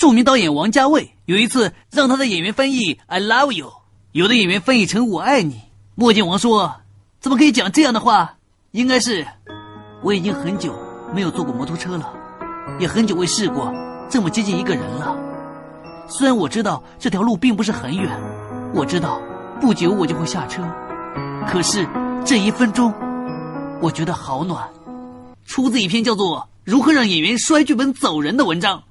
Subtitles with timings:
[0.00, 3.70] 著名导演王家卫有一次让他的演员翻译 i love you
[4.12, 5.60] 有的演员翻译成我爱你
[5.94, 6.74] 墨镜王说
[7.20, 8.30] 怎么可以讲这样的话？
[8.70, 9.26] 应该是
[10.02, 10.74] 我已经很久
[11.14, 12.10] 没有坐过摩托车了
[12.78, 13.70] 也很久未试过
[14.08, 15.14] 这么接近一个人了。
[16.08, 18.18] 虽然我知道这条路并不是很远
[18.74, 19.20] 我知道
[19.60, 20.62] 不久我就会下车
[21.46, 21.86] 可是
[22.24, 22.90] 这一分钟
[23.82, 24.66] 我觉得好暖。
[25.44, 28.82] 出自一篇叫做如何让演员摔剧本走人的文章。